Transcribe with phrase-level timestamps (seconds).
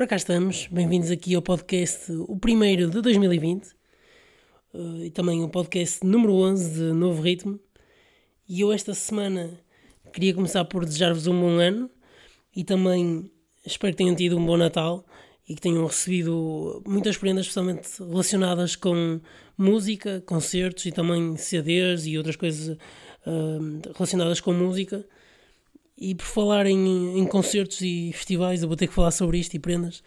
[0.00, 3.66] Ora cá estamos, bem-vindos aqui ao podcast, o primeiro de 2020
[4.72, 7.60] uh, e também o podcast número 11 de Novo Ritmo.
[8.48, 9.60] E eu esta semana
[10.10, 11.90] queria começar por desejar-vos um bom ano
[12.56, 13.30] e também
[13.62, 15.04] espero que tenham tido um bom Natal
[15.46, 19.20] e que tenham recebido muitas prendas, especialmente relacionadas com
[19.54, 22.74] música, concertos e também CDs e outras coisas
[23.26, 25.06] uh, relacionadas com música.
[26.00, 29.54] E por falar em, em concertos e festivais, eu vou ter que falar sobre isto
[29.54, 30.02] e prendas,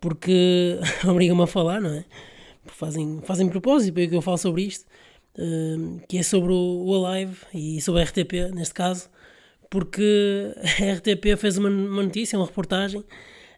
[0.00, 2.04] porque obriga-me a falar, não é?
[2.66, 4.86] Fazem, fazem propósito para que eu falo sobre isto,
[5.36, 9.10] uh, que é sobre o, o Alive e sobre a RTP, neste caso,
[9.68, 13.02] porque a RTP fez uma, uma notícia, uma reportagem,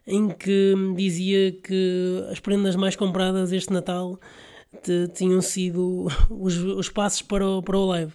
[0.07, 4.19] em que dizia que as prendas mais compradas este Natal
[5.13, 8.13] tinham sido os, os passos para o, para o live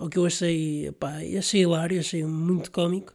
[0.00, 3.12] o que eu achei, pá, achei hilário, achei muito cómico,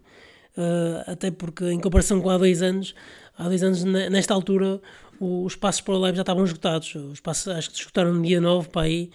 [0.56, 2.94] uh, até porque em comparação com há dois anos,
[3.38, 4.80] há dois anos nesta altura
[5.20, 8.40] os passos para o live já estavam esgotados, os passos acho que esgotaram no dia
[8.40, 9.10] 9 para aí,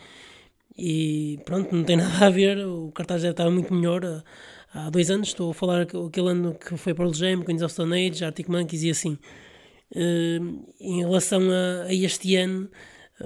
[0.76, 4.22] e pronto, não tem nada a ver, o cartaz já estava muito melhor, uh,
[4.74, 7.72] há dois anos, estou a falar aquele ano que foi para o Jam, Queens of
[7.72, 9.18] Stone Age, Arctic Monkeys e assim.
[9.92, 12.68] Uh, em relação a, a este ano,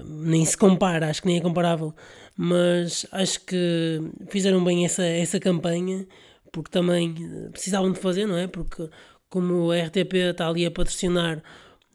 [0.03, 1.95] nem se compara, acho que nem é comparável,
[2.37, 6.07] mas acho que fizeram bem essa, essa campanha,
[6.53, 7.15] porque também
[7.53, 8.47] precisavam de fazer, não é?
[8.47, 8.89] Porque
[9.29, 11.43] como a RTP está ali a patrocinar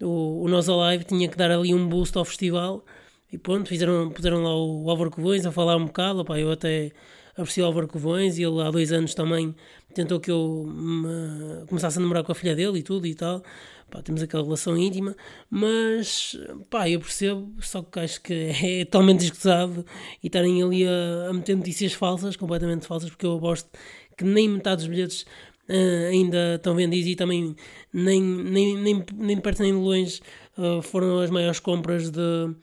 [0.01, 2.85] o, o Nós Alive, tinha que dar ali um boost ao festival,
[3.31, 6.91] e pronto, fizeram, puseram lá o Álvaro Covões a falar um bocado, opa, eu até
[7.37, 9.55] aprecio o Álvaro Covões, e ele há dois anos também
[9.93, 13.43] tentou que eu me, começasse a namorar com a filha dele e tudo e tal,
[13.89, 15.15] pá, temos aquela relação íntima,
[15.49, 16.37] mas
[16.69, 19.85] pá, eu percebo, só que acho que é totalmente escusado
[20.23, 23.69] e estarem ali a, a meter notícias falsas, completamente falsas, porque eu aposto
[24.17, 25.21] que nem metade dos bilhetes
[25.69, 27.55] uh, ainda estão vendidos e também
[27.93, 30.19] nem, nem, nem, nem de perto nem de longe
[30.57, 32.53] uh, foram as maiores compras de,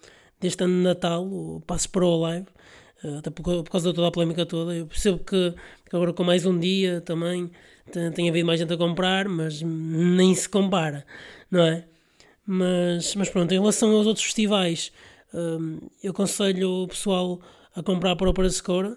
[0.41, 2.47] deste ano de Natal, o Passos para o Live.
[3.03, 5.55] Uh, até por, por, causa de toda a polémica toda, eu percebo que,
[5.89, 7.50] que agora com mais um dia também
[7.91, 11.05] tem, tem havido mais gente a comprar, mas nem se compara,
[11.51, 11.85] não é?
[12.47, 14.93] Mas, mas pronto, em relação aos outros festivais,
[15.35, 17.41] hum, eu aconselho o pessoal
[17.75, 18.97] a comprar para o Parascora,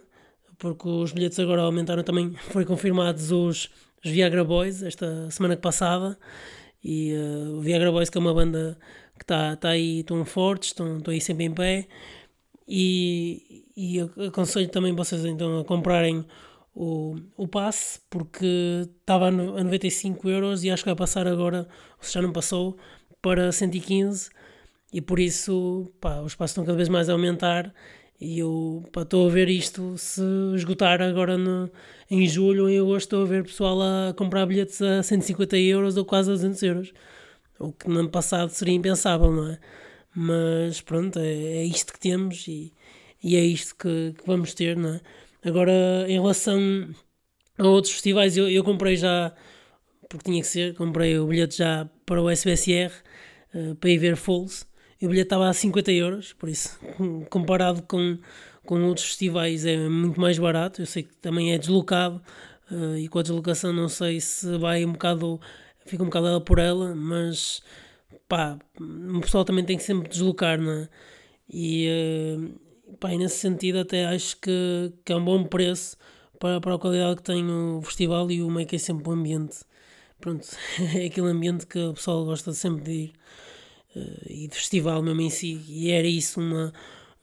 [0.58, 3.70] porque os bilhetes agora aumentaram também, foi confirmados os,
[4.04, 6.18] os Viagra Boys esta semana passada,
[6.84, 8.78] e uh, o Viagra Boys que é uma banda
[9.18, 11.88] que está tá aí, estão fortes, estão aí sempre em pé,
[12.68, 16.24] e, e aconselho também vocês então a comprarem
[16.74, 22.04] o, o passe, porque estava a 95 euros e acho que vai passar agora, ou
[22.04, 22.78] se já não passou,
[23.22, 24.30] para 115
[24.94, 27.74] e por isso pá, os passos estão cada vez mais a aumentar
[28.20, 30.22] e eu estou a ver isto se
[30.56, 31.70] esgotar agora no,
[32.10, 35.98] em julho ou em agosto estou a ver pessoal a comprar bilhetes a 150 euros
[35.98, 36.94] ou quase a 200 euros
[37.60, 39.60] o que no ano passado seria impensável, não é?
[40.16, 42.74] Mas pronto, é, é isto que temos e,
[43.24, 45.02] e é isto que, que vamos ter, não é?
[45.44, 46.90] Agora, em relação
[47.58, 49.34] a outros festivais, eu, eu comprei já,
[50.10, 52.92] porque tinha que ser, comprei o bilhete já para o SBSR,
[53.54, 54.66] uh, para ir ver Falls,
[55.02, 56.78] e o bilhete estava a 50 euros, por isso,
[57.30, 58.18] comparado com,
[58.66, 60.82] com outros festivais, é muito mais barato.
[60.82, 62.22] Eu sei que também é deslocado,
[62.72, 65.40] uh, e com a deslocação não sei se vai um bocado,
[65.86, 67.62] fica um bocado ela por ela, mas
[68.28, 70.90] pá, o pessoal também tem que sempre deslocar, não é?
[71.52, 71.88] E,
[72.38, 72.69] uh,
[73.00, 75.98] pá, nesse sentido até acho que, que é um bom preço
[76.40, 79.60] para, para a qualidade que tem o festival e o Make é sempre um ambiente.
[80.20, 80.48] Pronto,
[80.96, 83.14] é aquele ambiente que o pessoal gosta sempre de ir.
[83.96, 85.64] Uh, e de festival mesmo em si.
[85.68, 86.74] E era isso, uma,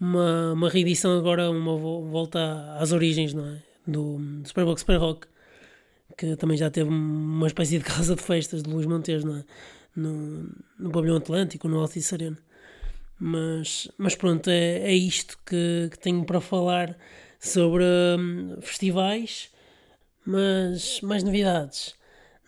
[0.01, 3.63] uma, uma reedição agora, uma volta às origens, não é?
[3.87, 5.29] Do, do Superbox Super Rock,
[6.17, 9.45] que também já teve uma espécie de casa de festas de Luís Montes, não é?
[9.95, 12.39] No, no Pavilhão Atlântico, no Altice Arena.
[13.19, 16.97] Mas, mas pronto, é, é isto que, que tenho para falar
[17.41, 17.85] sobre
[18.19, 19.51] hum, festivais,
[20.25, 21.95] mas mais novidades.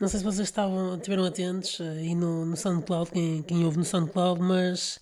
[0.01, 3.85] Não sei se vocês estavam, estiveram atentos aí no, no SoundCloud, quem, quem ouve no
[3.85, 5.01] SoundCloud, mas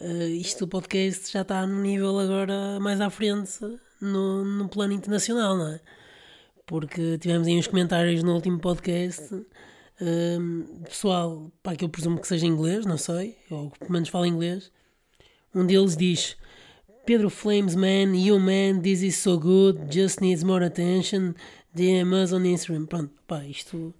[0.00, 3.58] uh, isto do podcast já está no nível agora mais à frente
[4.00, 5.80] no, no plano internacional, não é?
[6.66, 9.34] Porque tivemos aí uns comentários no último podcast.
[10.00, 14.26] Um, pessoal, pá, que eu presumo que seja inglês, não sei, ou pelo menos fala
[14.26, 14.70] inglês,
[15.54, 16.36] um deles diz:
[17.04, 21.34] Pedro Flames, man, you man, this is so good, just needs more attention.
[21.74, 22.86] DM us on Instagram.
[22.86, 23.94] Pronto, pá, isto.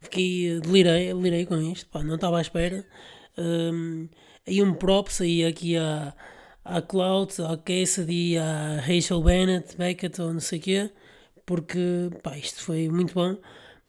[0.00, 0.60] Fiquei.
[0.60, 2.84] Delirei, delirei com isto, pá, não estava à espera.
[3.36, 4.08] Um,
[4.46, 6.12] aí um props aí aqui a,
[6.64, 10.90] a Cloud, a Cassidy, a Rachel Bennett, Beckett ou não sei o quê,
[11.46, 13.36] porque pá, isto foi muito bom.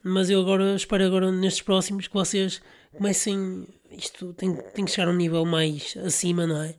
[0.03, 2.61] Mas eu agora espero agora nestes próximos que vocês
[2.95, 3.67] comecem.
[3.91, 6.75] Isto tem, tem que chegar a um nível mais acima, não é?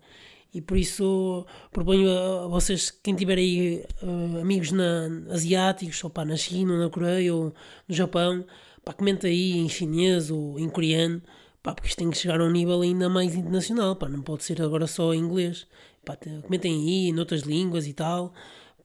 [0.53, 6.25] E por isso proponho a, vocês, quem tiver aí uh, amigos na, asiáticos, ou pá,
[6.25, 7.55] na China, ou na Coreia, ou
[7.89, 8.45] no Japão,
[8.85, 11.23] pá, comenta aí em chinês ou em coreano,
[11.63, 14.43] pá, porque isto tem que chegar a um nível ainda mais internacional, pá, não pode
[14.45, 15.67] ser agora só em inglês.
[16.05, 18.33] Pá, comentem aí noutras línguas e tal,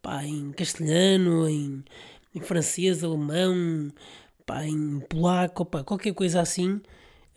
[0.02, 1.84] pá, em castelhano, em,
[2.36, 3.92] em francês, alemão,
[4.46, 6.82] pá, em polaco, pá, qualquer coisa assim.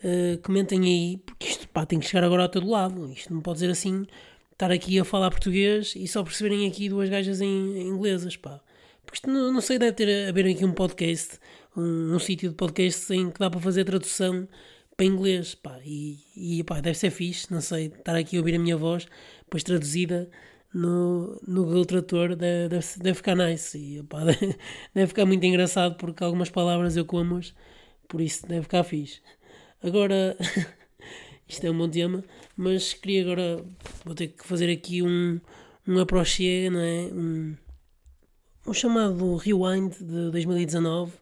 [0.02, 3.10] Uh, comentem aí, porque isto pá, tem que chegar agora a todo lado.
[3.10, 4.06] Isto não pode ser assim,
[4.52, 8.60] estar aqui a falar português e só perceberem aqui duas gajas em, em inglesas, pá.
[9.04, 11.38] Porque isto não, não sei, deve ter haver aqui um podcast,
[11.76, 14.46] um, um sítio de podcast em que dá para fazer tradução
[14.96, 15.78] para inglês, pá.
[15.84, 19.06] E, e pá, deve ser fixe, não sei, estar aqui a ouvir a minha voz,
[19.44, 20.30] depois traduzida
[20.72, 24.56] no, no Google Trator deve, deve, deve ficar nice e pá, deve,
[24.94, 27.40] deve ficar muito engraçado porque algumas palavras eu como
[28.08, 29.20] por isso deve ficar fixe.
[29.82, 30.36] Agora,
[31.48, 32.24] isto é um bom tema,
[32.56, 33.64] mas queria agora,
[34.04, 35.40] vou ter que fazer aqui um,
[35.86, 37.08] um approche, não é?
[37.12, 37.56] Um,
[38.66, 41.14] um chamado Rewind de 2019, uh,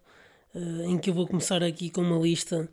[0.55, 2.69] eh, em que eu vou começar aqui com uma lista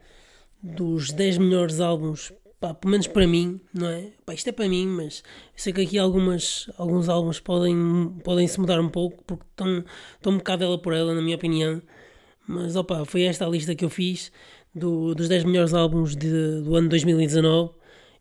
[0.61, 2.31] dos 10 melhores álbuns,
[2.61, 4.11] pá, pelo menos para mim, não é?
[4.25, 5.21] Pá, isto é para mim, mas
[5.53, 7.75] sei que aqui algumas, alguns álbuns podem,
[8.23, 9.83] podem se mudar um pouco, porque estão,
[10.15, 11.81] estão um bocado ela por ela, na minha opinião.
[12.47, 14.31] Mas opa, foi esta a lista que eu fiz
[14.73, 17.71] do, dos 10 melhores álbuns de, do ano 2019.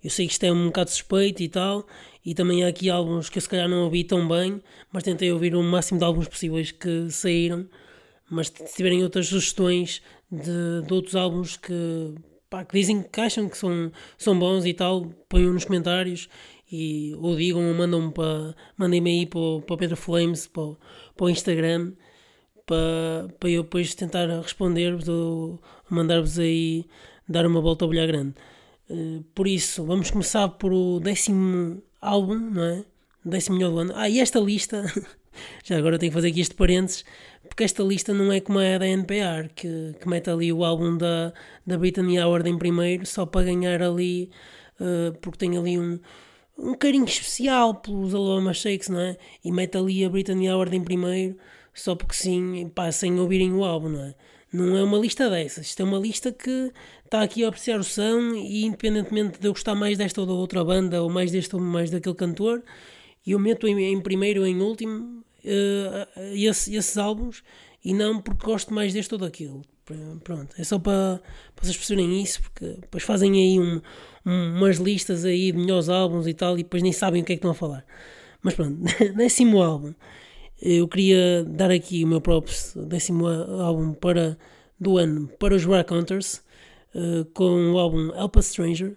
[0.03, 1.87] Eu sei que isto é um bocado suspeito e tal,
[2.25, 4.61] e também há aqui álbuns que eu se calhar não ouvi tão bem,
[4.93, 7.69] mas tentei ouvir o máximo de álbuns possíveis que saíram.
[8.29, 12.15] Mas se tiverem outras sugestões de, de outros álbuns que,
[12.51, 16.29] pá, que dizem que acham que são, são bons e tal, ponham nos comentários
[16.71, 20.75] e ou digam ou mandam para mandem-me aí para, para o Pedro Flames, para,
[21.15, 21.93] para o Instagram
[22.73, 25.61] para, para eu depois tentar responder-vos ou
[25.91, 26.87] mandar-vos aí
[27.29, 28.35] dar uma volta ao bilhar grande.
[28.89, 32.85] Uh, por isso, vamos começar por o décimo álbum, não é?
[33.25, 33.93] Décimo melhor do ano.
[33.95, 34.85] Ah, e esta lista,
[35.63, 37.05] já agora tenho que fazer aqui este parênteses,
[37.47, 40.97] porque esta lista não é como a da NPR, que, que mete ali o álbum
[40.97, 41.33] da,
[41.67, 44.31] da Britney Howard em primeiro, só para ganhar ali,
[44.81, 46.01] uh, porque tem ali um,
[46.59, 49.19] um carinho especial pelos Alabama Shakes, não é?
[49.45, 51.37] E mete ali a Britney Howard em primeiro
[51.75, 54.15] só porque sim, pá, sem ouvirem o álbum, não é?
[54.53, 56.71] Não é uma lista dessas, isto é uma lista que
[57.05, 60.35] está aqui a apreciar o som e independentemente de eu gostar mais desta ou da
[60.35, 62.63] outra banda, ou mais deste ou mais daquele cantor,
[63.27, 67.43] eu meto em, em primeiro ou em último uh, esse, esses álbuns
[67.83, 69.63] e não porque gosto mais deste ou daquilo.
[70.23, 71.21] Pronto, é só para,
[71.55, 73.81] para vocês perceberem isso, porque depois fazem aí um,
[74.25, 77.33] um, umas listas aí de melhores álbuns e tal, e depois nem sabem o que
[77.33, 77.85] é que estão a falar.
[78.43, 78.81] Mas pronto,
[79.17, 79.93] décimo álbum
[80.63, 82.55] eu queria dar aqui o meu próprio
[82.87, 84.39] décimo álbum para,
[84.79, 86.41] do ano para os Rock Hunters,
[86.95, 88.97] uh, com o álbum Help a Stranger.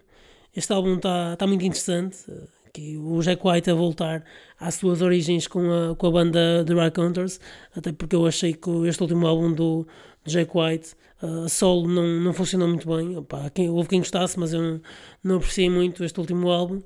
[0.56, 4.24] Este álbum está tá muito interessante, uh, que o Jack White a voltar
[4.60, 7.40] às suas origens com a, com a banda The Rock Hunters,
[7.76, 9.88] até porque eu achei que este último álbum do,
[10.24, 13.18] do Jack White uh, solo não, não funcionou muito bem.
[13.18, 14.82] Opa, quem, houve quem gostasse, mas eu não,
[15.24, 16.84] não apreciei muito este último álbum.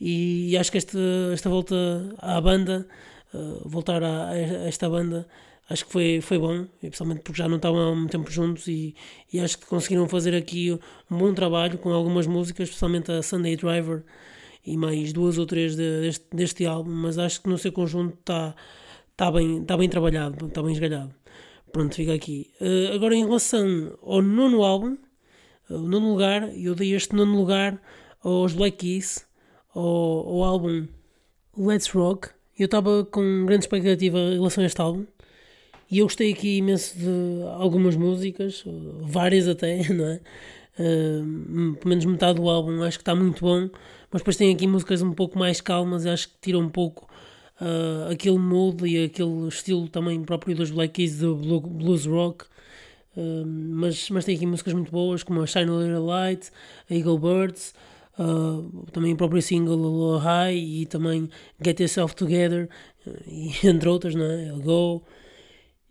[0.00, 0.98] E, e acho que esta,
[1.32, 1.76] esta volta
[2.18, 2.86] à banda
[3.36, 4.36] eh, voltar a, a,
[4.66, 5.26] esta banda
[5.68, 8.94] acho que foi, foi bom, principalmente porque já não estavam há muito tempo juntos e,
[9.32, 10.72] e acho que conseguiram fazer aqui
[11.10, 14.04] um bom trabalho com algumas músicas, especialmente a Sunday Driver
[14.64, 18.16] e mais duas ou três de, deste, deste álbum, mas acho que no seu conjunto
[18.18, 18.54] está
[19.16, 21.14] tá bem, tá bem trabalhado, está bem esgalhado.
[21.72, 22.50] Pronto, fica aqui.
[22.60, 24.96] Uh, agora em relação ao nono álbum,
[25.70, 27.80] uh, o nono lugar, eu dei este nono lugar
[28.22, 29.26] aos Black Keys,
[29.74, 30.86] ao, ao álbum
[31.56, 35.04] Let's Rock, eu estava com grande expectativa em relação a este álbum
[35.90, 38.64] e eu gostei aqui imenso de algumas músicas,
[39.00, 40.20] várias até, não é?
[40.78, 43.70] Uh, pelo menos metade do álbum acho que está muito bom,
[44.10, 47.08] mas depois tem aqui músicas um pouco mais calmas acho que tiram um pouco
[47.60, 52.44] uh, aquele mood e aquele estilo também próprio dos Black Keys do blues rock.
[53.16, 56.50] Uh, mas, mas tem aqui músicas muito boas como a Shine a Little Light,
[56.90, 57.74] a Eagle Birds,
[58.18, 61.28] Uh, também o próprio single Low High e também
[61.62, 62.68] Get Yourself Together,
[63.26, 64.52] e, entre outras, não é?
[64.62, 65.04] Go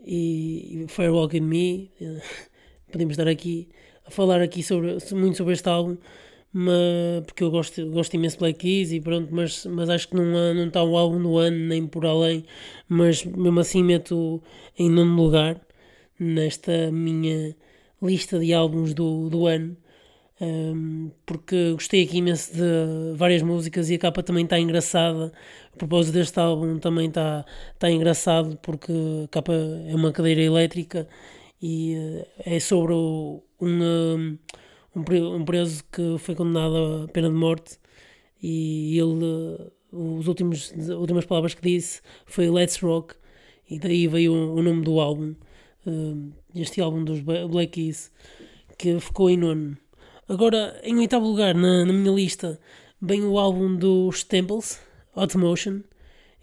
[0.04, 1.92] e, e Firewalk in Me.
[2.92, 3.68] podemos estar aqui
[4.06, 5.98] a falar aqui sobre, muito sobre este álbum,
[6.54, 10.16] mas, porque eu gosto, gosto imenso de Black Keys e pronto, mas, mas acho que
[10.16, 12.46] não, não está o álbum do ano nem por além,
[12.88, 14.42] mas mesmo assim meto
[14.78, 15.60] em nono lugar
[16.18, 17.56] nesta minha
[18.02, 19.76] lista de álbuns do, do ano
[20.42, 25.32] um, porque gostei aqui imenso de várias músicas e a capa também está engraçada.
[25.74, 27.46] A propósito deste álbum também está
[27.80, 28.92] tá engraçado porque
[29.26, 31.08] a capa é uma cadeira elétrica
[31.62, 34.38] e uh, é sobre um, um,
[34.96, 37.80] um, preso que foi condenado à pena de morte
[38.42, 43.16] e ele, os últimos, as últimas palavras que disse foi Let's Rock
[43.70, 45.34] e daí veio o, o nome do álbum,
[45.88, 48.12] uh, este álbum dos Black Keys,
[48.78, 49.78] que ficou em nono.
[50.28, 52.60] Agora, em oitavo lugar na, na minha lista,
[53.00, 54.82] vem o álbum dos Temples,
[55.16, 55.82] Hot Motion,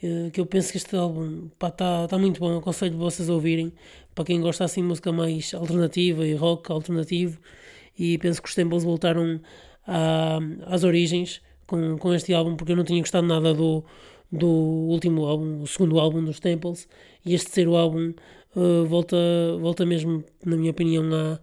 [0.04, 3.72] uh, que eu penso que este álbum está tá muito bom, aconselho vocês a ouvirem,
[4.14, 7.40] para quem gosta assim de música mais alternativa e rock alternativo,
[7.98, 9.40] e penso que os Temples voltaram
[10.66, 13.84] às origens com, com este álbum, porque eu não tinha gostado nada do,
[14.30, 16.88] do último álbum, o segundo álbum dos Temples,
[17.26, 18.14] e este terceiro álbum
[18.54, 19.16] uh, volta,
[19.60, 21.40] volta mesmo, na minha opinião, à,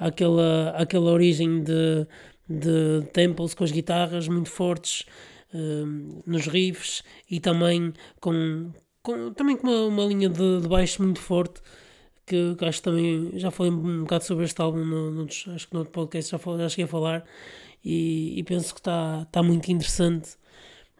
[0.00, 2.06] àquela, àquela origem de,
[2.48, 5.04] de Temples com as guitarras muito fortes
[5.52, 11.02] uh, nos riffs e também com, com, também com uma, uma linha de, de baixo
[11.02, 11.60] muito forte
[12.26, 15.68] que, que, acho que também já falei um bocado sobre este álbum no, no, acho
[15.68, 17.24] que no outro podcast já, já cheguei a falar
[17.84, 20.38] e, e penso que está tá muito interessante.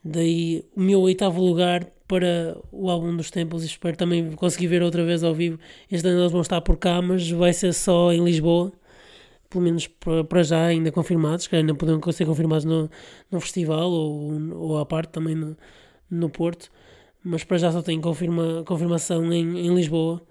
[0.02, 4.82] Daí o meu oitavo lugar para o álbum dos Tempos e espero também conseguir ver
[4.82, 5.58] outra vez ao vivo.
[5.90, 8.72] Este ano eles vão estar por cá mas vai ser só em Lisboa
[9.50, 9.88] pelo menos
[10.28, 12.88] para já ainda confirmados, que ainda podem ser confirmados no,
[13.30, 15.56] no festival ou, ou à parte também no,
[16.08, 16.70] no Porto,
[17.22, 20.22] mas para já só tem confirma, confirmação em, em Lisboa,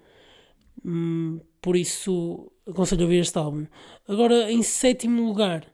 [0.84, 3.66] hum, por isso aconselho a ouvir este álbum.
[4.08, 5.66] Agora, em sétimo lugar,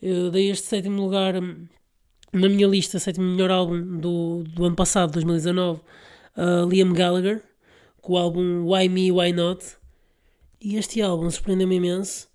[0.00, 1.66] eu dei este sétimo lugar hum,
[2.32, 5.80] na minha lista, sétimo melhor álbum do, do ano passado, 2019,
[6.36, 7.42] uh, Liam Gallagher,
[8.00, 9.76] com o álbum Why Me, Why Not.
[10.60, 12.31] E este álbum surpreendeu-me imenso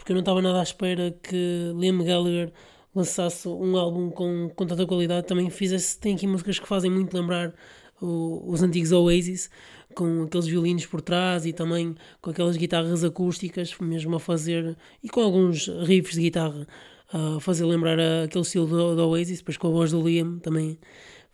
[0.00, 2.50] porque eu não estava nada à espera que Liam Gallagher
[2.94, 5.26] lançasse um álbum com, com tanta qualidade.
[5.26, 7.52] Também fizesse, tem aqui músicas que fazem muito lembrar
[8.00, 9.50] o, os antigos Oasis,
[9.94, 15.08] com aqueles violinos por trás e também com aquelas guitarras acústicas, mesmo a fazer, e
[15.10, 16.66] com alguns riffs de guitarra
[17.12, 20.78] a fazer lembrar aquele estilo do, do Oasis, depois com a voz do Liam também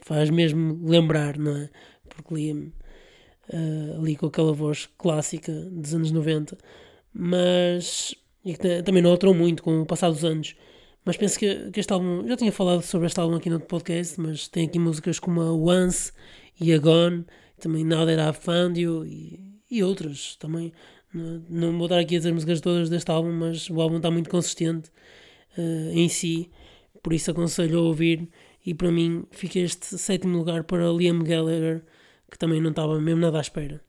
[0.01, 1.71] faz mesmo lembrar, não é?
[2.09, 2.73] Porque Liam,
[3.53, 6.59] uh, ali com aquela voz clássica dos anos 90,
[7.15, 8.13] mas
[8.47, 10.55] e que também não alterou muito com o passar dos anos.
[11.05, 14.21] Mas penso que, que este álbum, já tinha falado sobre este álbum aqui no podcast,
[14.21, 16.13] mas tem aqui músicas como a Once
[16.61, 17.27] e a Gone,
[17.59, 20.73] também Now That I've Found You e, e outras também.
[21.13, 24.13] Não, não vou estar aqui a dizer músicas todas deste álbum, mas o álbum está
[24.13, 24.91] muito consistente
[25.59, 26.49] uh, em si,
[27.03, 28.29] por isso aconselho a ouvir.
[28.65, 31.85] E para mim fica este sétimo lugar para Liam Gallagher,
[32.31, 33.81] que também não estava mesmo nada à espera.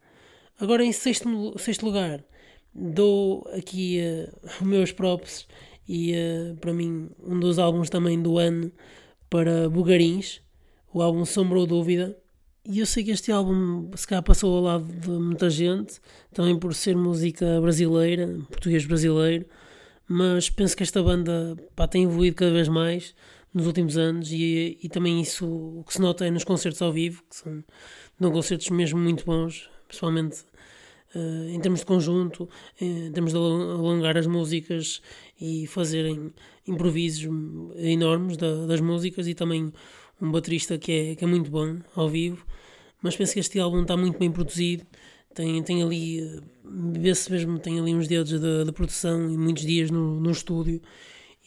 [0.60, 2.24] Agora em sexto, sexto lugar
[2.78, 4.00] dou aqui
[4.62, 5.48] uh, meus props
[5.88, 8.72] e uh, para mim um dos álbuns também do ano
[9.30, 10.42] para Bugarins,
[10.94, 12.18] o álbum Sombra ou Dúvida.
[12.64, 16.00] E eu sei que este álbum se calhar passou ao lado de muita gente,
[16.34, 19.46] também por ser música brasileira, português brasileiro,
[20.08, 23.16] mas penso que esta banda pá, tem evoluído cada vez mais
[23.54, 26.92] nos últimos anos e, e também isso o que se nota é nos concertos ao
[26.92, 27.64] vivo, que são,
[28.32, 30.44] concertos mesmo muito bons, principalmente
[31.16, 32.50] uh, em termos de conjunto,
[32.80, 35.02] em termos de alongar as músicas
[35.40, 36.34] e fazerem
[36.68, 37.30] improvisos
[37.76, 39.72] enormes da, das músicas e também
[40.22, 42.46] um baterista que é, que é muito bom ao vivo.
[43.02, 44.86] Mas penso que este álbum está muito bem produzido.
[45.34, 46.42] Tem, tem ali, eh,
[47.00, 50.82] vê-se mesmo, tem ali uns dedos de, de produção e muitos dias no, no estúdio.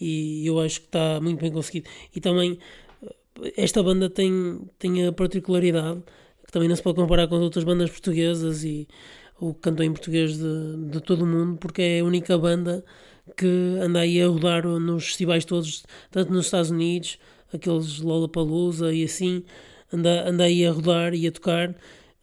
[0.00, 1.88] E eu acho que está muito bem conseguido.
[2.14, 2.58] E também
[3.02, 6.02] eh, esta banda tem, tem a particularidade
[6.46, 8.88] que também não se pode comparar com as outras bandas portuguesas e
[9.40, 12.84] o que em português de, de todo o mundo, porque é a única banda
[13.36, 13.46] que
[13.80, 17.18] anda aí a rodar nos festivais todos, tanto nos Estados Unidos,
[17.52, 19.44] aqueles Lollapalooza e assim,
[19.92, 21.74] anda, anda aí a rodar e a tocar.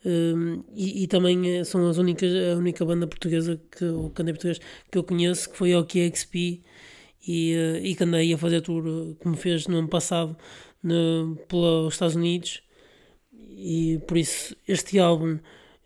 [0.05, 4.33] Um, e, e, também eh, são as únicas, a única banda portuguesa que, o cantei
[4.33, 6.61] português que eu conheço, que foi o QXP
[7.27, 10.37] e, uh, e que aí a fazer tour eh, como fez no ano passado
[10.83, 12.61] no, pelos Estados Unidos
[13.33, 15.39] e por isso este álbum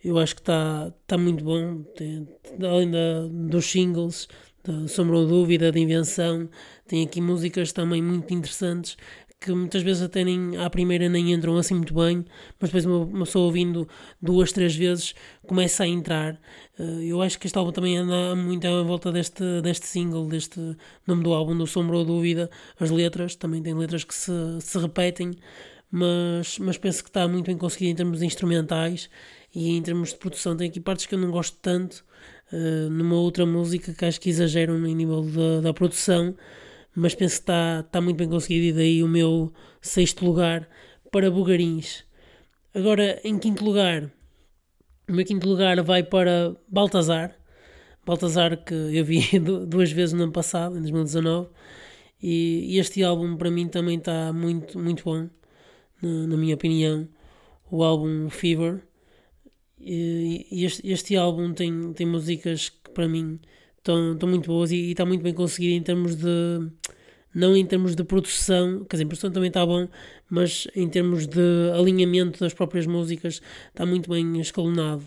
[0.03, 1.83] eu acho que está tá muito bom.
[1.95, 2.27] Tem,
[2.61, 4.27] além da, dos singles,
[4.63, 6.49] da Sombra ou Dúvida, da Invenção,
[6.87, 8.97] tem aqui músicas também muito interessantes
[9.41, 12.23] que muitas vezes até nem à primeira nem entram assim muito bem,
[12.59, 13.89] mas depois uma, uma pessoa ouvindo
[14.21, 15.15] duas, três vezes
[15.47, 16.39] começa a entrar.
[16.77, 20.59] Uh, eu acho que este álbum também anda muito à volta deste, deste single, deste
[21.07, 22.51] nome do álbum, do Sombra ou Dúvida.
[22.79, 24.31] As letras também tem letras que se,
[24.61, 25.31] se repetem,
[25.89, 29.09] mas, mas penso que está muito bem conseguido em termos instrumentais
[29.53, 32.03] e em termos de produção tem aqui partes que eu não gosto tanto
[32.51, 36.35] uh, numa outra música que acho que exageram no nível da, da produção
[36.95, 40.67] mas penso que está, está muito bem conseguido e daí o meu sexto lugar
[41.11, 42.03] para Bugarins
[42.73, 44.11] agora em quinto lugar
[45.09, 47.35] o meu quinto lugar vai para Baltazar
[48.05, 49.21] Baltazar, que eu vi
[49.67, 51.49] duas vezes no ano passado, em 2019,
[52.21, 55.29] e, este álbum para mim também está muito, muito bom,
[56.01, 57.07] na, minha opinião.
[57.69, 58.81] O álbum Fever.
[59.83, 63.39] Este, este, álbum tem, tem músicas que para mim
[63.77, 66.27] estão, estão muito boas e, e está muito bem conseguido em termos de.
[67.33, 69.87] Não em termos de produção, quer dizer, a produção também está bom,
[70.29, 75.03] mas em termos de alinhamento das próprias músicas está muito bem escalonado.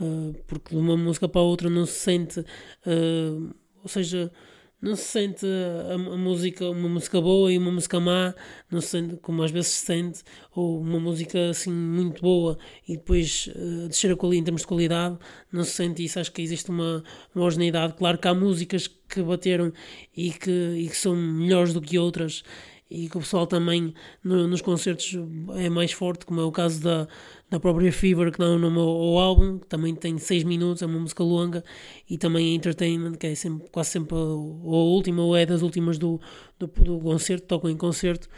[0.00, 2.40] Uh, porque de uma música para a outra não se sente.
[2.40, 4.32] Uh, ou seja,
[4.80, 8.34] não se sente a, a, música, uma música boa e uma música má,
[8.70, 10.22] não se sente como às vezes se sente,
[10.54, 15.18] ou uma música assim muito boa e depois uh, descer a em termos de qualidade,
[15.50, 16.20] não se sente isso.
[16.20, 17.02] Acho que existe uma,
[17.34, 17.94] uma homogeneidade.
[17.94, 19.72] Claro que há músicas que bateram
[20.16, 22.42] e que, e que são melhores do que outras
[22.90, 25.16] e que o pessoal também no, nos concertos
[25.56, 27.08] é mais forte, como é o caso da,
[27.50, 31.00] da própria Fever, que não no meu álbum, que também tem 6 minutos, é uma
[31.00, 31.64] música longa,
[32.08, 35.62] e também a Entertainment, que é sempre, quase sempre a, a última, ou é das
[35.62, 36.20] últimas do,
[36.58, 38.28] do, do concerto, tocam em concerto,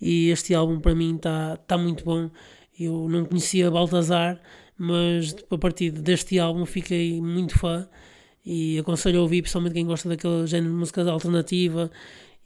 [0.00, 2.30] e este álbum para mim está tá muito bom.
[2.78, 4.40] Eu não conhecia Baltazar,
[4.78, 7.86] mas a partir deste álbum fiquei muito fã
[8.44, 11.90] e aconselho a ouvir, principalmente quem gosta daquele género de música alternativa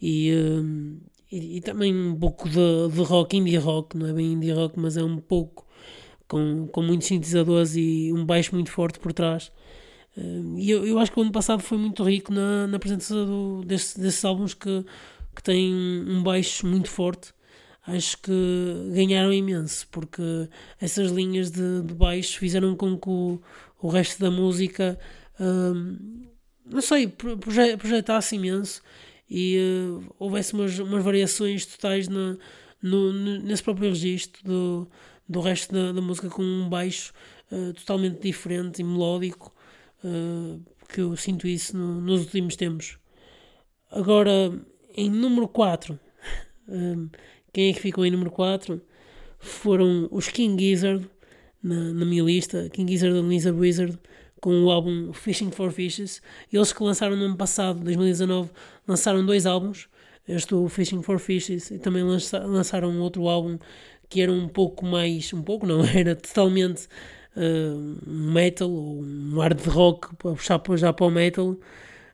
[0.02, 0.98] e, hum,
[1.34, 4.78] e, e, também um pouco de, de rock, indie rock, não é bem indie rock,
[4.78, 5.66] mas é um pouco
[6.28, 9.50] com, com muitos sintetizadores e um baixo muito forte por trás.
[10.16, 13.14] Uh, e eu, eu acho que o ano passado foi muito rico na, na presença
[13.14, 14.84] do, desse, desses álbuns que,
[15.34, 17.34] que têm um baixo muito forte.
[17.86, 18.32] Acho que
[18.94, 20.48] ganharam imenso, porque
[20.80, 23.42] essas linhas de, de baixo fizeram com que o,
[23.82, 24.98] o resto da música,
[25.40, 26.24] uh,
[26.64, 28.80] não sei, projetasse imenso
[29.28, 32.36] e uh, houvesse umas, umas variações totais na,
[32.82, 34.88] no, nesse próprio registro do,
[35.28, 37.12] do resto da, da música com um baixo
[37.50, 39.54] uh, totalmente diferente e melódico
[40.04, 42.98] uh, que eu sinto isso no, nos últimos tempos.
[43.90, 44.52] Agora,
[44.94, 45.98] em número 4,
[47.52, 48.80] quem é que ficou em número 4?
[49.38, 51.08] Foram os King Gizzard
[51.62, 53.98] na, na minha lista, King Gizzard and Lizard Wizard
[54.44, 56.20] com o álbum Fishing for Fishes.
[56.52, 58.50] Eles que lançaram no ano passado, 2019,
[58.86, 59.88] lançaram dois álbuns.
[60.28, 63.58] Este, o Fishing for Fishes, e também lança, lançaram outro álbum
[64.06, 65.32] que era um pouco mais.
[65.32, 66.88] Um pouco, não, era totalmente
[67.34, 71.56] uh, metal, ou um hard rock, para puxar já para o metal,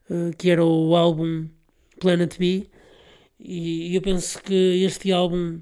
[0.09, 1.49] uh, que era o álbum
[1.99, 2.69] Planet B.
[3.40, 5.59] E eu penso que este álbum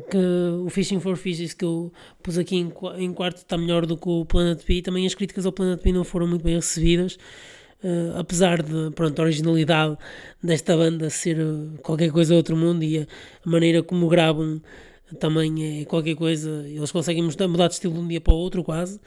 [0.00, 0.16] que
[0.64, 4.08] o Fishing for Fishes que eu pus aqui em, em quarto está melhor do que
[4.08, 4.82] o Planet B.
[4.82, 7.18] Também as críticas ao Planet B não foram muito bem recebidas,
[7.82, 9.96] uh, apesar de pronto, a originalidade
[10.42, 13.06] desta banda ser uh, qualquer coisa outro mundo e a,
[13.44, 14.62] maneira como gravam
[15.20, 16.64] também é qualquer coisa.
[16.66, 18.98] Eles conseguem mudar de estilo de um dia para o outro, quase,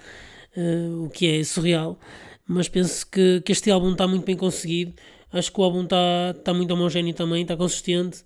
[0.55, 1.99] uh, o que é surreal.
[2.47, 4.93] Mas penso que, que este álbum está muito bem conseguido.
[5.33, 8.23] Acho que o álbum está, está muito homogéneo também, está consistente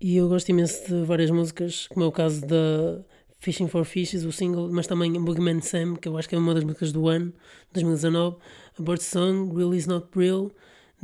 [0.00, 3.04] e eu gosto imenso de várias músicas, como é o caso da
[3.40, 6.54] Fishing for Fishes, o single, mas também Boogeyman Sam, que eu acho que é uma
[6.54, 7.32] das músicas do ano,
[7.72, 8.36] 2019,
[8.78, 10.50] A Bird Song, Real Is Not Real,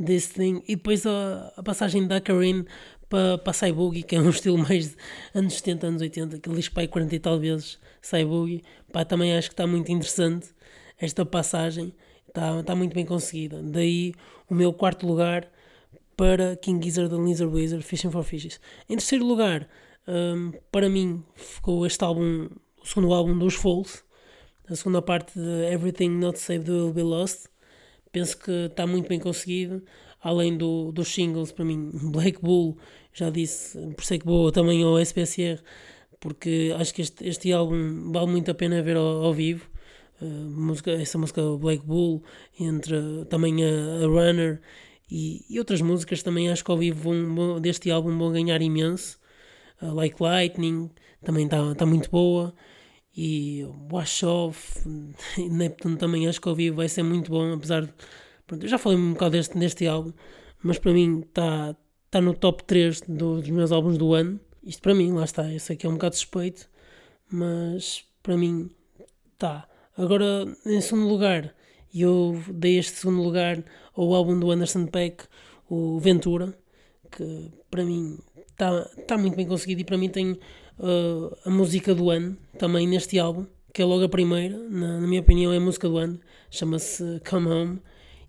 [0.03, 2.65] This Thing, e depois a, a passagem da Karin
[3.09, 4.95] para pa Boogie, que é um estilo mais de
[5.33, 7.79] anos 70, anos 80, que ele diz pai 40 e tal vezes
[8.27, 10.49] Boogie, pá, também acho que está muito interessante
[10.99, 11.93] esta passagem,
[12.27, 13.61] está, está muito bem conseguida.
[13.61, 14.13] Daí
[14.49, 15.49] o meu quarto lugar
[16.15, 18.59] para King Gizzard and Lizard Wizard Fishing for Fishes.
[18.89, 19.67] Em terceiro lugar,
[20.07, 22.49] um, para mim, ficou este álbum,
[22.81, 24.03] o segundo álbum dos Falls,
[24.69, 27.47] a segunda parte de Everything Not Saved Will Be Lost.
[28.11, 29.83] Penso que está muito bem conseguido.
[30.21, 32.77] Além do, dos singles, para mim, Black Bull,
[33.13, 35.61] já disse, por isso é que vou também ao SPSR,
[36.19, 39.69] porque acho que este, este álbum vale muito a pena ver ao, ao vivo.
[40.21, 42.23] Uh, música, essa música Black Bull,
[42.59, 44.61] entre também a, a Runner
[45.09, 49.19] e, e, outras músicas também acho que ao vivo vão, deste álbum vão ganhar imenso.
[49.81, 50.89] Uh, like Lightning
[51.23, 52.53] também está tá muito boa.
[53.15, 54.81] E Wash Off,
[55.37, 57.53] Neptune também acho que ao vivo vai ser muito bom.
[57.53, 57.93] Apesar de.
[58.47, 60.13] Pronto, eu já falei um bocado deste, deste álbum,
[60.63, 61.75] mas para mim está
[62.11, 64.39] tá no top 3 do, dos meus álbuns do ano.
[64.63, 65.51] Isto para mim, lá está.
[65.51, 66.67] Eu sei que é um bocado suspeito,
[67.31, 68.69] mas para mim
[69.33, 69.67] está.
[69.97, 71.53] Agora, em segundo lugar,
[72.01, 73.63] eu dei este segundo lugar
[73.95, 75.23] ao álbum do Anderson Peck,
[75.69, 76.57] o Ventura,
[77.11, 78.17] que para mim
[78.51, 82.87] está tá muito bem conseguido e para mim tem uh, a música do ano também
[82.87, 85.97] neste álbum, que é logo a primeira, na, na minha opinião é a música do
[85.97, 87.81] ano, chama-se Come Home,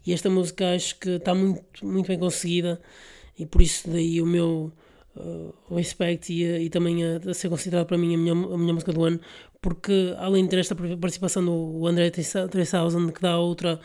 [0.06, 2.80] e esta música acho que está muito, muito bem conseguida
[3.38, 4.72] e por isso daí o meu
[5.16, 8.72] uh, respect e, e também a, a, ser considerado para mim a minha, a minha
[8.72, 9.20] música do ano,
[9.60, 13.80] porque além de ter esta participação do André 3000 que dá outra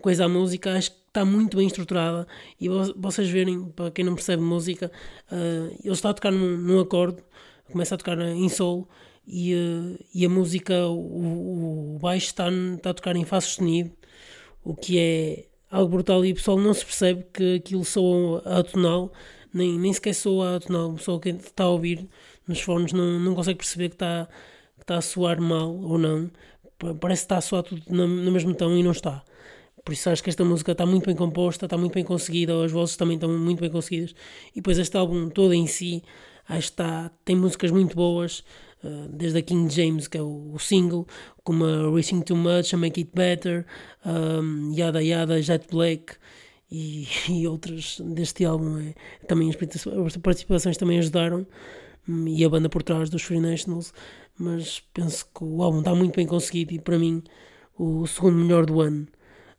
[0.00, 2.26] coisa à música, acho que está muito bem estruturada.
[2.60, 4.90] E vocês verem, para quem não percebe música,
[5.32, 7.22] uh, ele está a tocar num, num acorde,
[7.70, 8.88] começa a tocar em solo
[9.26, 13.90] e, uh, e a música, o, o baixo está, está a tocar em Fá sustenido,
[14.62, 16.24] o que é algo brutal.
[16.24, 19.12] E o pessoal não se percebe que aquilo soa atonal,
[19.52, 22.08] nem, nem sequer soa atonal, o pessoal que está a ouvir
[22.46, 24.28] nos fones não, não consegue perceber que está,
[24.86, 26.30] está a soar mal ou não,
[27.00, 29.24] parece que está a soar tudo no, mesmo tom e não está.
[29.84, 32.72] Por isso acho que esta música está muito bem composta, está muito bem conseguida, as
[32.72, 34.14] vozes também estão muito bem conseguidas.
[34.52, 36.02] E depois este álbum todo em si,
[36.48, 38.44] acho está, tem músicas muito boas,
[38.82, 41.06] uh, desde a King James, que é o, single,
[41.44, 43.66] como a Racing Too Much, a Make It Better,
[44.04, 46.14] um, Yada Yada, Jet Black
[46.70, 48.78] e, e outras deste álbum.
[48.78, 48.94] É,
[49.26, 51.46] também as participações também ajudaram
[52.08, 53.92] hum, e a banda por trás dos Free Nationals,
[54.38, 57.22] mas penso que o álbum está muito bem conseguido e para mim
[57.78, 59.06] o segundo melhor do ano.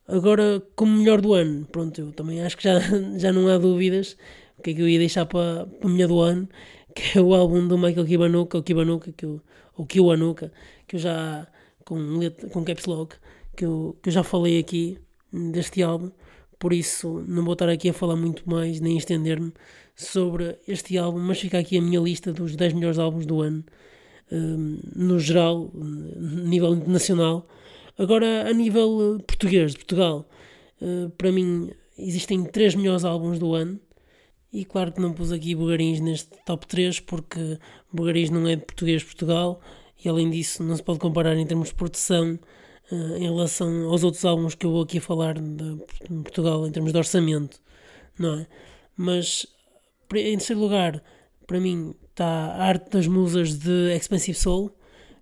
[0.08, 2.80] Agora, como melhor do ano, pronto, eu também acho que já,
[3.18, 4.18] já não há dúvidas
[4.58, 6.50] o que é que eu ia deixar para, para melhor do ano,
[6.96, 9.42] que é o álbum do Michael Kiwanuka, o Kiwanuka, que eu,
[9.76, 10.52] ou Kiwanuka,
[10.88, 11.48] que eu já,
[11.86, 12.20] com,
[12.52, 13.16] com caps lock,
[13.56, 14.98] que eu, que eu já falei aqui
[15.32, 16.12] deste álbum,
[16.58, 19.54] por isso não vou estar aqui a falar muito mais, nem estender-me
[19.96, 23.64] sobre este álbum, mas fica aqui a minha lista dos 10 melhores álbuns do ano,
[24.30, 27.48] no geral, nível internacional,
[27.98, 30.30] Agora, a nível eh, português, de Portugal,
[30.80, 33.80] uh, para mim existem três melhores álbuns do ano.
[34.54, 37.58] E claro que não pus aqui Bugarins neste top 3 porque
[37.92, 39.60] Bugarins não é de português Portugal
[40.04, 42.40] e além disso não se pode comparar em termos de produção
[42.92, 45.78] uh, em relação aos outros álbuns que eu vou aqui falar de
[46.24, 47.60] Portugal em termos de orçamento,
[48.18, 48.48] não é?
[48.96, 49.48] Mas
[50.14, 51.04] em terceiro lugar,
[51.48, 54.72] para mim está a Arte das Musas de Expensive Soul,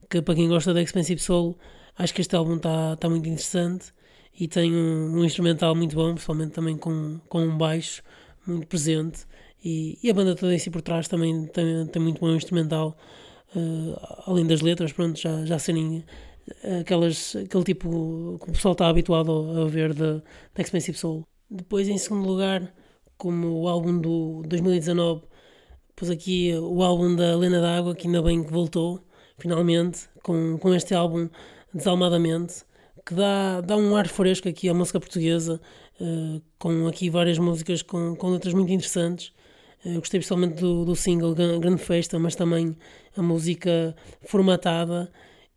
[0.09, 1.57] que para quem gosta de Expensive Soul
[1.97, 3.93] Acho que este álbum está tá muito interessante
[4.37, 8.03] e tem um, um, instrumental muito bom, principalmente também com, com um baixo
[8.45, 9.25] muito presente.
[9.63, 12.97] E, e a banda toda em si por trás também tem, tem muito bom instrumental,
[13.55, 16.03] uh, além das letras, pronto, já, já serem
[16.81, 20.21] aquelas, aquele tipo que o pessoal está habituado a ver da
[20.57, 21.25] Expensive Soul.
[21.49, 22.73] Depois, em segundo lugar,
[23.17, 25.21] como o álbum do 2019,
[25.95, 29.01] pus aqui o álbum da Lena D'Água, que ainda bem que voltou,
[29.37, 31.29] finalmente, com, com este álbum
[31.73, 32.63] desalmadamente,
[33.05, 35.61] que dá, dá um ar fresco aqui à música portuguesa,
[36.01, 39.31] uh, com aqui várias músicas com, com letras muito interessantes.
[39.85, 42.75] Uh, gostei principalmente do, do single Grande Festa, mas também
[43.15, 45.11] a música formatada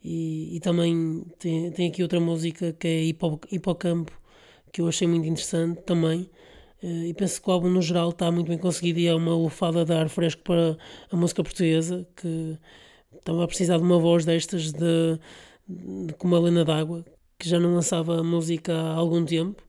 [0.05, 3.03] e, e também tem, tem aqui outra música que é
[3.51, 4.13] Hipocampo,
[4.73, 6.31] que eu achei muito interessante também.
[6.83, 9.35] Uh, e penso que o álbum no geral está muito bem conseguido e é uma
[9.35, 10.77] lufada de ar fresco para
[11.11, 12.57] a música portuguesa que
[13.17, 15.19] estava a precisar de uma voz destas de
[16.19, 17.05] como a Lena d'Água,
[17.39, 19.63] que já não lançava música há algum tempo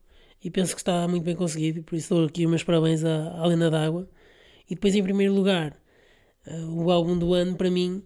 [0.43, 3.31] e penso que está muito bem conseguido, por isso dou aqui os meus parabéns à,
[3.37, 4.09] à Lena d'Água.
[4.69, 5.75] E depois, em primeiro lugar,
[6.47, 8.03] uh, o álbum do ano para mim,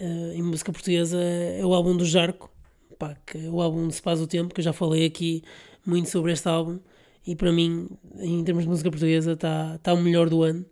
[0.00, 2.50] uh, em música portuguesa, é o álbum do Jarco,
[2.98, 5.42] pá, que é o álbum de Se Paz o Tempo, que eu já falei aqui
[5.86, 6.78] muito sobre este álbum.
[7.26, 10.64] E para mim, em termos de música portuguesa, está, está o melhor do ano.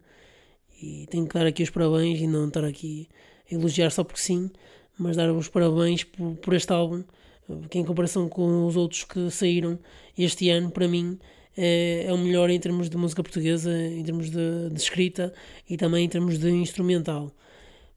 [0.82, 3.08] E tenho que dar aqui os parabéns e não estar aqui
[3.50, 4.50] a elogiar só porque sim,
[4.98, 7.04] mas dar os parabéns por, por este álbum,
[7.68, 9.78] que em comparação com os outros que saíram
[10.16, 11.18] este ano, para mim
[11.56, 15.32] é, é o melhor em termos de música portuguesa, em termos de, de escrita
[15.68, 17.32] e também em termos de instrumental.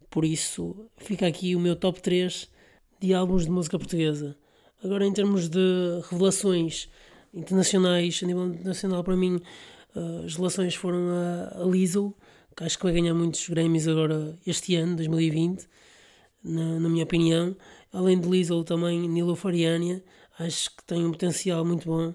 [0.09, 2.49] Por isso, fica aqui o meu top 3
[2.99, 4.35] de álbuns de música portuguesa.
[4.83, 5.59] Agora, em termos de
[6.09, 6.89] revelações
[7.33, 9.41] internacionais, a nível internacional, para mim,
[9.95, 12.13] eh, as relações foram a, a Lizzo,
[12.55, 15.67] que acho que vai ganhar muitos Grammys agora este ano, 2020
[16.43, 17.55] na, na minha opinião.
[17.91, 20.03] Além de Liesel, também Nilo Fariania,
[20.39, 22.13] acho que tem um potencial muito bom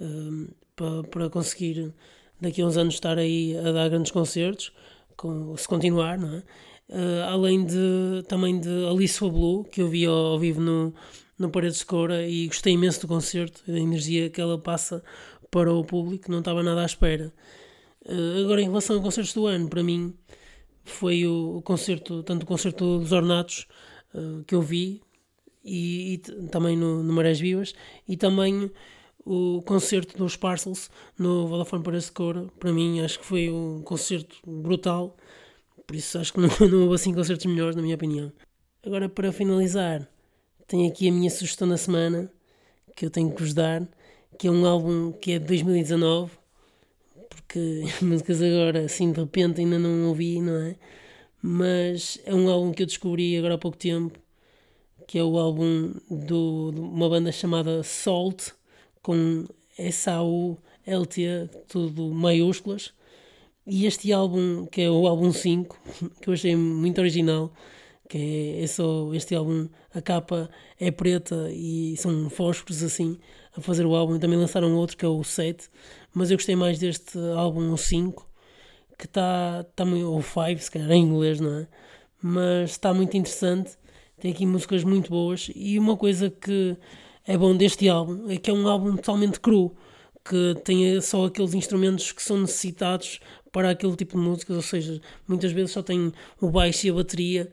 [0.00, 1.92] um, para, para conseguir
[2.40, 4.72] daqui a uns anos estar aí a dar grandes concertos,
[5.16, 6.42] com, se continuar, não é?
[6.86, 10.94] Uh, além de também de Alice Blue, que eu vi ao, ao vivo no,
[11.38, 15.02] no Paredes de Cora e gostei imenso do concerto, a energia que ela passa
[15.50, 17.32] para o público, não estava nada à espera.
[18.04, 20.14] Uh, agora, em relação a concertos do ano, para mim,
[20.84, 23.66] foi o, concerto, tanto o concerto dos Ornatos
[24.14, 25.00] uh, que eu vi,
[25.64, 26.18] e, e
[26.48, 27.74] também no, no Marés Vivas,
[28.06, 28.70] e também
[29.24, 32.50] o concerto dos Parcels no Vodafone para Cor.
[32.58, 35.16] Para mim, acho que foi um concerto brutal,
[35.86, 38.32] por isso acho que não, não houve assim concertos melhores, na minha opinião.
[38.84, 40.06] Agora, para finalizar,
[40.66, 42.30] tenho aqui a minha sugestão da semana
[42.96, 43.86] que eu tenho que vos dar,
[44.38, 46.30] que é um álbum que é de 2019
[47.54, 50.76] porque músicas agora, assim, de repente ainda não ouvi, não é?
[51.40, 54.18] Mas é um álbum que eu descobri agora há pouco tempo,
[55.06, 58.52] que é o álbum do, de uma banda chamada Salt,
[59.02, 59.46] com
[59.78, 62.92] S-A-U-L-T, tudo maiúsculas.
[63.66, 65.78] E este álbum, que é o álbum 5,
[66.20, 67.52] que eu achei muito original,
[68.08, 73.18] que é, é só este álbum, a capa é preta e são fósforos assim
[73.56, 74.18] a fazer o álbum.
[74.18, 75.68] Também lançaram outro que é o 7,
[76.12, 78.26] mas eu gostei mais deste álbum, o 5,
[78.98, 81.68] que está, tá, ou 5, se calhar em inglês, não é?
[82.22, 83.76] Mas está muito interessante,
[84.18, 86.76] tem aqui músicas muito boas e uma coisa que
[87.26, 89.74] é bom deste álbum é que é um álbum totalmente cru
[90.24, 93.20] que tem só aqueles instrumentos que são necessitados
[93.52, 96.94] para aquele tipo de músicas, ou seja, muitas vezes só tem o baixo e a
[96.94, 97.52] bateria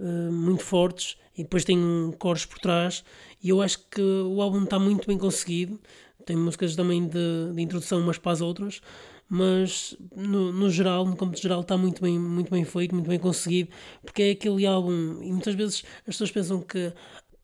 [0.00, 3.04] uh, muito fortes e depois tem um coros por trás.
[3.42, 5.78] E eu acho que o álbum está muito bem conseguido,
[6.26, 8.80] tem músicas também de, de introdução umas para as outras,
[9.28, 13.18] mas no, no geral, no campo geral, está muito bem, muito bem feito, muito bem
[13.18, 13.70] conseguido,
[14.02, 16.92] porque é aquele álbum, e muitas vezes as pessoas pensam que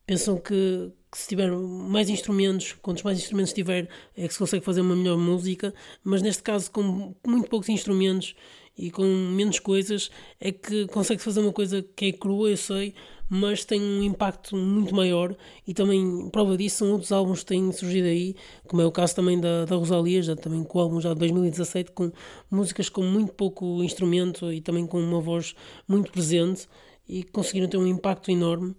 [0.05, 4.63] pensam que, que, se tiver mais instrumentos, quantos mais instrumentos tiver, é que se consegue
[4.63, 8.33] fazer uma melhor música, mas neste caso, com muito poucos instrumentos
[8.77, 12.93] e com menos coisas, é que consegue fazer uma coisa que é crua, eu sei,
[13.29, 15.35] mas tem um impacto muito maior
[15.67, 18.35] e também prova disso são outros álbuns que têm surgido aí,
[18.67, 21.19] como é o caso também da, da Rosalia, já também com o álbum já de
[21.19, 22.11] 2017, com
[22.49, 25.55] músicas com muito pouco instrumento e também com uma voz
[25.87, 26.67] muito presente
[27.07, 28.75] e conseguiram ter um impacto enorme.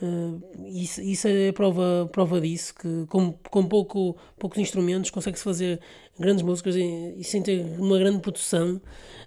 [0.00, 5.80] Uh, isso, isso é prova, prova disso, que com, com pouco, poucos instrumentos consegue-se fazer
[6.16, 8.80] grandes músicas e, e, sem ter uma grande produção.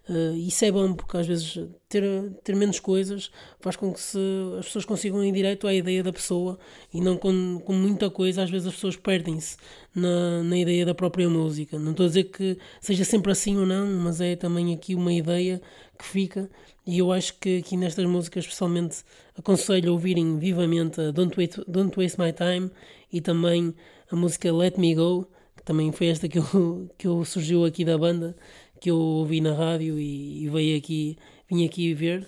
[0.10, 2.04] Uh, isso é bom porque às vezes ter,
[2.44, 4.18] ter menos coisas faz com que se,
[4.60, 6.58] as pessoas consigam ir direto à ideia da pessoa
[6.94, 9.58] e não com, com muita coisa, às vezes as pessoas perdem-se
[9.94, 11.78] na, na ideia da própria música.
[11.78, 15.12] Não estou a dizer que seja sempre assim ou não, mas é também aqui uma
[15.12, 15.62] ideia
[15.98, 16.50] que fica
[16.86, 19.04] e eu acho que aqui nestas músicas, especialmente,
[19.38, 22.70] aconselho a ouvirem vivamente a Don't, Wait, Don't Waste My Time
[23.12, 23.74] e também
[24.10, 27.86] a música Let Me Go, que também foi esta que eu, que eu surgiu aqui
[27.86, 28.36] da banda,
[28.80, 31.18] que eu ouvi na rádio e, e veio aqui,
[31.50, 32.28] vim aqui ver.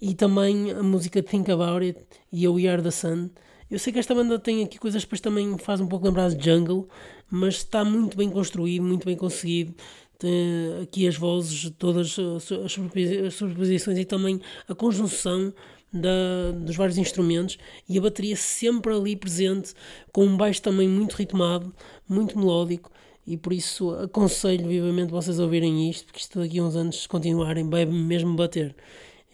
[0.00, 2.00] E também a música Think About It
[2.32, 3.30] e a We Are the Sun.
[3.70, 6.28] Eu sei que esta banda tem aqui coisas que depois também faz um pouco lembrar
[6.28, 6.86] de Jungle,
[7.30, 9.74] mas está muito bem construído, muito bem conseguido
[10.18, 15.52] tem aqui as vozes, todas as superposições e também a conjunção
[15.94, 19.74] da, dos vários instrumentos e a bateria sempre ali presente,
[20.12, 21.72] com um baixo também muito ritmado,
[22.08, 22.90] muito melódico.
[23.26, 27.02] E por isso aconselho vivamente vocês a ouvirem isto, porque isto daqui a uns anos,
[27.02, 28.74] se continuarem, vai mesmo bater.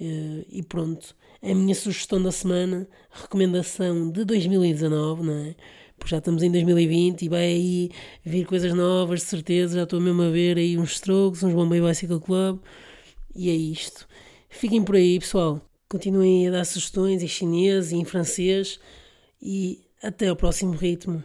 [0.00, 5.56] Eh, e pronto, é a minha sugestão da semana, recomendação de 2019, não é?
[6.00, 7.90] porque já estamos em 2020 e vai aí
[8.24, 9.76] vir coisas novas, de certeza.
[9.76, 12.58] Já estou mesmo a ver aí uns strokes, uns Bombay Bicycle Club.
[13.34, 14.08] E é isto.
[14.48, 15.60] Fiquem por aí, pessoal.
[15.90, 18.78] Continuem a dar sugestões em chinês e em francês
[19.42, 21.20] e até o próximo ritmo.